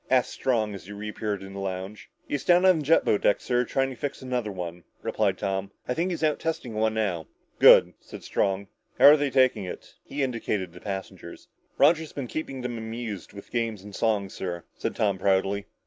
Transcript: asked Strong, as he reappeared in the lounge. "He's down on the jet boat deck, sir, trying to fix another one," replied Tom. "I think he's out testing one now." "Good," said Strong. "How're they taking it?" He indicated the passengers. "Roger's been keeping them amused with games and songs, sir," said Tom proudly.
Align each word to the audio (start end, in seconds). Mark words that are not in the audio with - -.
asked 0.09 0.31
Strong, 0.31 0.73
as 0.73 0.87
he 0.87 0.91
reappeared 0.91 1.43
in 1.43 1.53
the 1.53 1.59
lounge. 1.59 2.09
"He's 2.27 2.43
down 2.43 2.65
on 2.65 2.79
the 2.79 2.83
jet 2.85 3.05
boat 3.05 3.21
deck, 3.21 3.39
sir, 3.39 3.65
trying 3.65 3.91
to 3.91 3.95
fix 3.95 4.19
another 4.19 4.51
one," 4.51 4.83
replied 5.03 5.37
Tom. 5.37 5.69
"I 5.87 5.93
think 5.93 6.09
he's 6.09 6.23
out 6.23 6.39
testing 6.39 6.73
one 6.73 6.95
now." 6.95 7.27
"Good," 7.59 7.93
said 7.99 8.23
Strong. 8.23 8.65
"How're 8.97 9.15
they 9.15 9.29
taking 9.29 9.63
it?" 9.65 9.93
He 10.03 10.23
indicated 10.23 10.73
the 10.73 10.81
passengers. 10.81 11.49
"Roger's 11.77 12.13
been 12.13 12.25
keeping 12.25 12.61
them 12.61 12.79
amused 12.79 13.33
with 13.33 13.51
games 13.51 13.83
and 13.83 13.93
songs, 13.93 14.33
sir," 14.33 14.63
said 14.73 14.95
Tom 14.95 15.19
proudly. 15.19 15.67